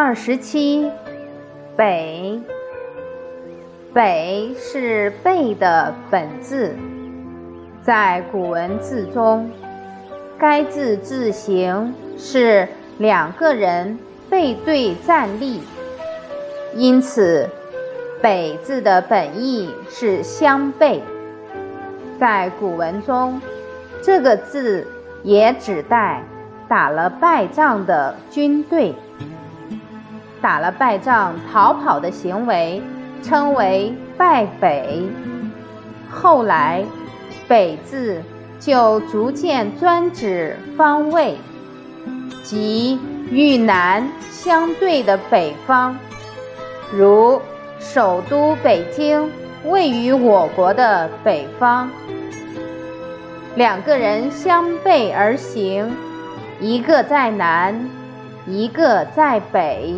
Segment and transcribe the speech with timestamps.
[0.00, 0.88] 二十七，
[1.76, 2.40] 北。
[3.92, 6.72] 北是背的本字，
[7.82, 9.50] 在古文字中，
[10.38, 13.98] 该字字形是两个人
[14.30, 15.60] 背对站立，
[16.76, 17.48] 因此
[18.22, 21.02] 北字的本意是相背。
[22.20, 23.42] 在古文中，
[24.00, 24.86] 这个字
[25.24, 26.22] 也指代
[26.68, 28.94] 打了败仗的军队。
[30.40, 32.82] 打了败仗逃跑的行为
[33.22, 35.02] 称为败北。
[36.10, 36.84] 后来，
[37.46, 38.22] 北字
[38.58, 41.36] 就逐渐专指方位，
[42.42, 42.98] 即
[43.30, 45.94] 与南相对的北方，
[46.92, 47.40] 如
[47.78, 49.30] 首都北京
[49.64, 51.90] 位于我国的北方。
[53.54, 55.92] 两个人相背而行，
[56.60, 57.88] 一个在南，
[58.46, 59.94] 一个在北。